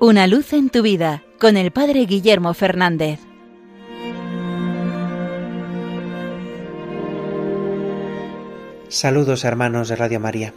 Una 0.00 0.28
luz 0.28 0.52
en 0.52 0.70
tu 0.70 0.82
vida 0.82 1.24
con 1.40 1.56
el 1.56 1.72
Padre 1.72 2.06
Guillermo 2.06 2.54
Fernández. 2.54 3.18
Saludos 8.86 9.42
hermanos 9.42 9.88
de 9.88 9.96
Radio 9.96 10.20
María. 10.20 10.54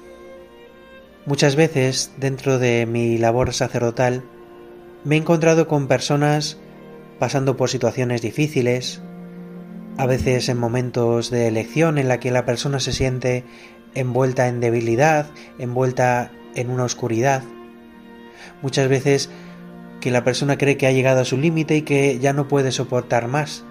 Muchas 1.26 1.56
veces 1.56 2.12
dentro 2.18 2.60
de 2.60 2.86
mi 2.86 3.18
labor 3.18 3.52
sacerdotal 3.52 4.22
me 5.06 5.16
he 5.16 5.18
encontrado 5.18 5.68
con 5.68 5.88
personas 5.88 6.60
pasando 7.18 7.58
por 7.58 7.72
situaciones 7.72 8.22
difíciles, 8.22 9.02
a 9.98 10.06
veces 10.06 10.50
en 10.50 10.60
momentos 10.60 11.32
de 11.32 11.48
elección 11.48 11.98
en 11.98 12.10
la 12.10 12.20
que 12.20 12.30
la 12.30 12.46
persona 12.46 12.80
se 12.80 12.94
siente 12.94 13.44
envuelta 13.96 14.48
en 14.48 14.60
debilidad, 14.60 15.32
envuelta 15.58 16.32
en 16.54 16.70
una 16.70 16.84
oscuridad. 16.84 17.42
Muchas 18.62 18.88
veces 18.88 19.30
que 20.00 20.12
la 20.12 20.24
persona 20.24 20.58
cree 20.58 20.78
que 20.78 20.88
ha 20.88 20.92
llegado 20.92 21.22
a 21.22 21.26
su 21.26 21.38
límite 21.38 21.78
y 21.78 21.82
que 21.84 22.20
ya 22.20 22.34
no 22.34 22.48
puede 22.48 22.72
soportar 22.72 23.28
más. 23.28 23.64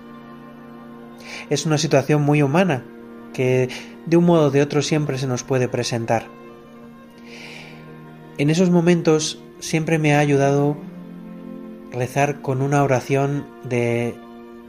Es 1.50 1.66
una 1.66 1.78
situación 1.78 2.22
muy 2.22 2.42
humana 2.42 2.84
que 3.32 3.68
de 4.06 4.16
un 4.16 4.24
modo 4.24 4.46
o 4.46 4.50
de 4.50 4.62
otro 4.62 4.82
siempre 4.82 5.18
se 5.18 5.26
nos 5.26 5.42
puede 5.42 5.68
presentar. 5.68 6.26
En 8.38 8.50
esos 8.50 8.70
momentos 8.70 9.42
siempre 9.58 9.98
me 9.98 10.14
ha 10.14 10.20
ayudado 10.20 10.76
rezar 11.92 12.40
con 12.40 12.62
una 12.62 12.82
oración 12.82 13.46
de 13.64 14.14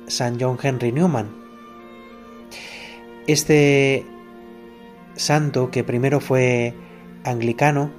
San 0.08 0.40
John 0.40 0.58
Henry 0.62 0.92
Newman. 0.92 1.30
Este 3.28 4.06
santo, 5.16 5.72
que 5.72 5.84
primero 5.84 6.20
fue 6.20 6.74
anglicano, 7.24 7.92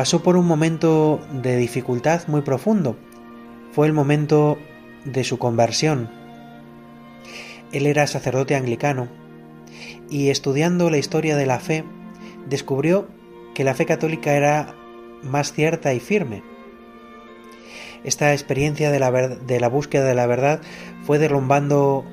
pasó 0.00 0.22
por 0.22 0.38
un 0.38 0.46
momento 0.46 1.20
de 1.30 1.58
dificultad 1.58 2.26
muy 2.26 2.40
profundo. 2.40 2.96
Fue 3.72 3.86
el 3.86 3.92
momento 3.92 4.56
de 5.04 5.24
su 5.24 5.38
conversión. 5.38 6.08
Él 7.70 7.84
era 7.84 8.06
sacerdote 8.06 8.56
anglicano 8.56 9.08
y 10.08 10.30
estudiando 10.30 10.88
la 10.88 10.96
historia 10.96 11.36
de 11.36 11.44
la 11.44 11.60
fe 11.60 11.84
descubrió 12.48 13.08
que 13.54 13.62
la 13.62 13.74
fe 13.74 13.84
católica 13.84 14.32
era 14.32 14.74
más 15.22 15.52
cierta 15.52 15.92
y 15.92 16.00
firme. 16.00 16.42
Esta 18.02 18.32
experiencia 18.32 18.90
de 18.90 19.00
la, 19.00 19.68
búsqueda 19.68 20.06
de 20.06 20.14
la 20.14 20.26
verdad 20.26 20.62
fue 21.04 21.18
derrumbando 21.18 22.06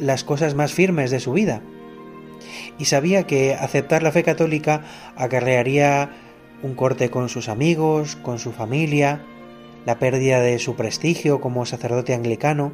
las 0.00 0.24
cosas 0.24 0.56
más 0.56 0.72
firmes 0.72 1.12
de 1.12 1.20
su 1.20 1.32
vida 1.32 1.62
y 2.76 2.86
sabía 2.86 3.22
que 3.24 3.54
aceptar 3.54 4.02
la 4.02 4.10
fe 4.10 4.24
católica 4.24 4.82
acarrearía 5.14 6.23
un 6.64 6.74
corte 6.74 7.10
con 7.10 7.28
sus 7.28 7.50
amigos, 7.50 8.16
con 8.16 8.38
su 8.38 8.50
familia, 8.50 9.20
la 9.84 9.98
pérdida 9.98 10.40
de 10.40 10.58
su 10.58 10.76
prestigio 10.76 11.38
como 11.38 11.66
sacerdote 11.66 12.14
anglicano, 12.14 12.72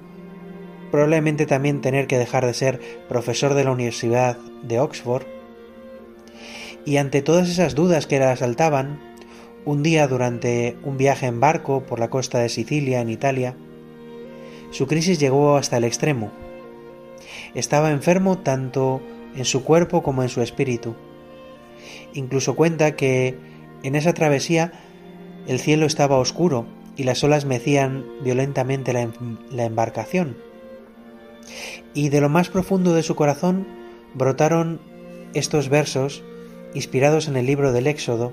probablemente 0.93 1.45
también 1.45 1.81
tener 1.81 2.07
que 2.07 2.17
dejar 2.17 2.47
de 2.47 2.55
ser 2.55 2.81
profesor 3.09 3.55
de 3.55 3.65
la 3.65 3.73
Universidad 3.73 4.39
de 4.63 4.79
Oxford. 4.79 5.25
Y 6.85 6.99
ante 6.99 7.21
todas 7.21 7.49
esas 7.49 7.75
dudas 7.75 8.07
que 8.07 8.21
le 8.21 8.27
asaltaban, 8.27 9.01
un 9.65 9.83
día 9.83 10.07
durante 10.07 10.77
un 10.85 10.97
viaje 10.97 11.27
en 11.27 11.41
barco 11.41 11.83
por 11.83 11.99
la 11.99 12.11
costa 12.11 12.39
de 12.39 12.49
Sicilia, 12.49 13.01
en 13.01 13.11
Italia, 13.11 13.57
su 14.71 14.87
crisis 14.87 15.19
llegó 15.19 15.57
hasta 15.57 15.79
el 15.79 15.85
extremo. 15.85 16.31
Estaba 17.57 17.91
enfermo 17.91 18.39
tanto 18.39 19.03
en 19.35 19.45
su 19.45 19.65
cuerpo 19.65 20.05
como 20.05 20.23
en 20.23 20.29
su 20.29 20.43
espíritu. 20.43 20.95
Incluso 22.15 22.55
cuenta 22.55 22.95
que 22.95 23.50
en 23.83 23.95
esa 23.95 24.13
travesía 24.13 24.73
el 25.47 25.59
cielo 25.59 25.87
estaba 25.87 26.19
oscuro 26.19 26.67
y 26.97 27.05
las 27.05 27.25
olas 27.25 27.45
mecían 27.45 28.05
violentamente 28.23 28.93
la, 28.93 29.09
la 29.51 29.65
embarcación. 29.65 30.37
Y 31.95 32.09
de 32.11 32.21
lo 32.21 32.29
más 32.29 32.49
profundo 32.49 32.95
de 32.95 33.03
su 33.03 33.17
corazón 33.17 33.67
brotaron 34.15 34.81
estos 35.35 35.69
versos 35.69 36.23
inspirados 36.75 37.29
en 37.29 37.37
el 37.37 37.47
libro 37.47 37.73
del 37.73 37.87
Éxodo, 37.87 38.33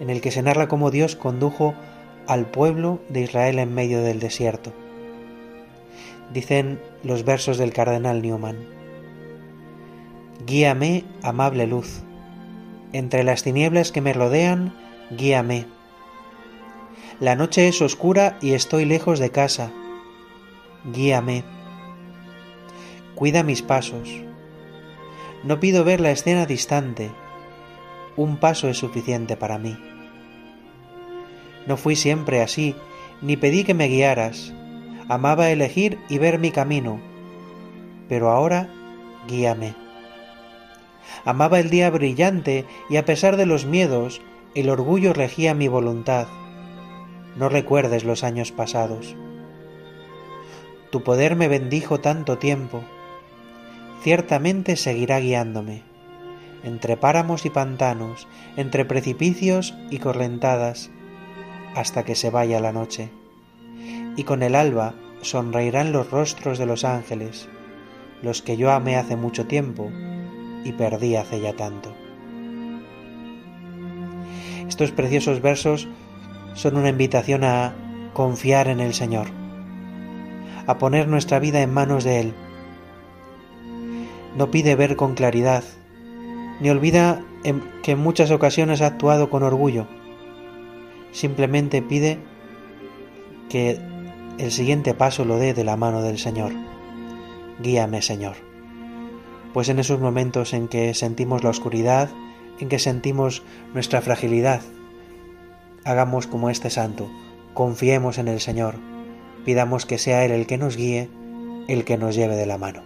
en 0.00 0.10
el 0.10 0.20
que 0.20 0.30
se 0.30 0.42
narra 0.42 0.68
cómo 0.68 0.90
Dios 0.90 1.16
condujo 1.16 1.74
al 2.26 2.46
pueblo 2.46 3.00
de 3.08 3.22
Israel 3.22 3.58
en 3.58 3.74
medio 3.74 4.02
del 4.02 4.20
desierto. 4.20 4.72
Dicen 6.32 6.80
los 7.02 7.24
versos 7.24 7.58
del 7.58 7.72
cardenal 7.72 8.22
Newman. 8.22 8.56
Guíame, 10.46 11.04
amable 11.22 11.66
luz. 11.66 12.02
Entre 12.94 13.24
las 13.24 13.42
tinieblas 13.42 13.90
que 13.90 14.00
me 14.00 14.12
rodean, 14.12 14.72
guíame. 15.10 15.66
La 17.18 17.34
noche 17.34 17.66
es 17.66 17.82
oscura 17.82 18.38
y 18.40 18.52
estoy 18.52 18.84
lejos 18.84 19.18
de 19.18 19.30
casa. 19.30 19.72
Guíame. 20.84 21.42
Cuida 23.16 23.42
mis 23.42 23.62
pasos. 23.62 24.08
No 25.42 25.58
pido 25.58 25.82
ver 25.82 26.00
la 26.00 26.12
escena 26.12 26.46
distante. 26.46 27.10
Un 28.14 28.36
paso 28.36 28.68
es 28.68 28.78
suficiente 28.78 29.36
para 29.36 29.58
mí. 29.58 29.76
No 31.66 31.76
fui 31.76 31.96
siempre 31.96 32.42
así, 32.42 32.76
ni 33.20 33.36
pedí 33.36 33.64
que 33.64 33.74
me 33.74 33.88
guiaras. 33.88 34.54
Amaba 35.08 35.50
elegir 35.50 35.98
y 36.08 36.18
ver 36.18 36.38
mi 36.38 36.52
camino. 36.52 37.00
Pero 38.08 38.30
ahora, 38.30 38.72
guíame. 39.26 39.83
Amaba 41.24 41.58
el 41.58 41.70
día 41.70 41.90
brillante 41.90 42.66
y 42.90 42.96
a 42.96 43.04
pesar 43.04 43.36
de 43.36 43.46
los 43.46 43.64
miedos, 43.64 44.20
el 44.54 44.68
orgullo 44.68 45.12
regía 45.12 45.54
mi 45.54 45.68
voluntad. 45.68 46.28
No 47.36 47.48
recuerdes 47.48 48.04
los 48.04 48.22
años 48.24 48.52
pasados. 48.52 49.16
Tu 50.90 51.02
poder 51.02 51.34
me 51.34 51.48
bendijo 51.48 52.00
tanto 52.00 52.38
tiempo. 52.38 52.82
Ciertamente 54.02 54.76
seguirá 54.76 55.18
guiándome. 55.18 55.82
Entre 56.62 56.96
páramos 56.96 57.44
y 57.46 57.50
pantanos, 57.50 58.28
entre 58.56 58.84
precipicios 58.84 59.74
y 59.90 59.98
correntadas, 59.98 60.90
hasta 61.74 62.04
que 62.04 62.14
se 62.14 62.30
vaya 62.30 62.60
la 62.60 62.72
noche. 62.72 63.10
Y 64.16 64.24
con 64.24 64.42
el 64.42 64.54
alba 64.54 64.94
sonreirán 65.20 65.92
los 65.92 66.10
rostros 66.10 66.58
de 66.58 66.66
los 66.66 66.84
ángeles, 66.84 67.48
los 68.22 68.42
que 68.42 68.56
yo 68.56 68.70
amé 68.70 68.96
hace 68.96 69.16
mucho 69.16 69.46
tiempo 69.46 69.90
y 70.64 70.72
perdí 70.72 71.16
hace 71.16 71.40
ya 71.40 71.52
tanto. 71.52 71.92
Estos 74.66 74.90
preciosos 74.90 75.40
versos 75.40 75.88
son 76.54 76.76
una 76.76 76.88
invitación 76.88 77.44
a 77.44 77.74
confiar 78.14 78.68
en 78.68 78.80
el 78.80 78.94
Señor, 78.94 79.28
a 80.66 80.78
poner 80.78 81.06
nuestra 81.06 81.38
vida 81.38 81.60
en 81.62 81.72
manos 81.72 82.02
de 82.02 82.20
Él. 82.20 82.34
No 84.36 84.50
pide 84.50 84.74
ver 84.74 84.96
con 84.96 85.14
claridad, 85.14 85.62
ni 86.60 86.70
olvida 86.70 87.22
que 87.82 87.92
en 87.92 87.98
muchas 87.98 88.30
ocasiones 88.30 88.80
ha 88.80 88.86
actuado 88.86 89.30
con 89.30 89.42
orgullo. 89.42 89.86
Simplemente 91.12 91.82
pide 91.82 92.18
que 93.48 93.78
el 94.38 94.50
siguiente 94.50 94.94
paso 94.94 95.24
lo 95.24 95.38
dé 95.38 95.54
de 95.54 95.62
la 95.62 95.76
mano 95.76 96.02
del 96.02 96.18
Señor. 96.18 96.52
Guíame, 97.60 98.02
Señor 98.02 98.53
pues 99.54 99.68
en 99.68 99.78
esos 99.78 100.00
momentos 100.00 100.52
en 100.52 100.66
que 100.66 100.92
sentimos 100.94 101.44
la 101.44 101.50
oscuridad, 101.50 102.10
en 102.58 102.68
que 102.68 102.80
sentimos 102.80 103.44
nuestra 103.72 104.02
fragilidad, 104.02 104.60
hagamos 105.84 106.26
como 106.26 106.50
este 106.50 106.70
santo, 106.70 107.08
confiemos 107.54 108.18
en 108.18 108.26
el 108.26 108.40
Señor, 108.40 108.74
pidamos 109.44 109.86
que 109.86 109.98
sea 109.98 110.24
Él 110.24 110.32
el 110.32 110.46
que 110.46 110.58
nos 110.58 110.76
guíe, 110.76 111.08
el 111.68 111.84
que 111.84 111.96
nos 111.96 112.16
lleve 112.16 112.34
de 112.34 112.46
la 112.46 112.58
mano. 112.58 112.82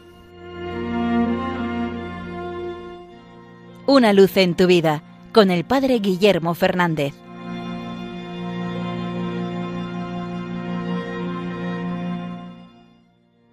Una 3.87 4.13
luz 4.13 4.37
en 4.37 4.55
tu 4.55 4.67
vida 4.67 5.03
con 5.33 5.51
el 5.51 5.65
Padre 5.65 6.01
Guillermo 6.01 6.55
Fernández. 6.55 7.15